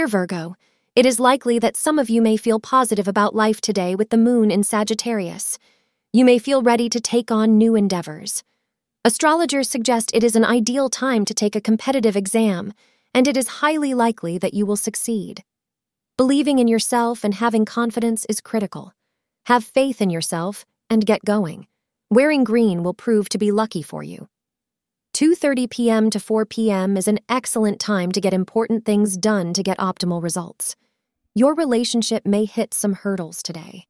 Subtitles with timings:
[0.00, 0.56] Dear Virgo,
[0.96, 4.16] it is likely that some of you may feel positive about life today with the
[4.16, 5.58] moon in Sagittarius.
[6.10, 8.42] You may feel ready to take on new endeavors.
[9.04, 12.72] Astrologers suggest it is an ideal time to take a competitive exam,
[13.12, 15.44] and it is highly likely that you will succeed.
[16.16, 18.94] Believing in yourself and having confidence is critical.
[19.48, 21.66] Have faith in yourself and get going.
[22.08, 24.30] Wearing green will prove to be lucky for you.
[25.20, 26.08] 2:30 p.m.
[26.08, 26.96] to 4 p.m.
[26.96, 30.76] is an excellent time to get important things done to get optimal results.
[31.34, 33.84] Your relationship may hit some hurdles today.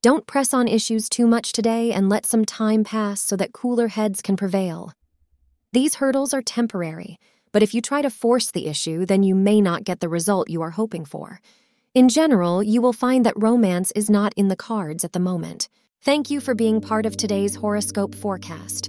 [0.00, 3.88] Don't press on issues too much today and let some time pass so that cooler
[3.88, 4.94] heads can prevail.
[5.74, 7.18] These hurdles are temporary,
[7.52, 10.48] but if you try to force the issue, then you may not get the result
[10.48, 11.42] you are hoping for.
[11.92, 15.68] In general, you will find that romance is not in the cards at the moment.
[16.00, 18.88] Thank you for being part of today's horoscope forecast.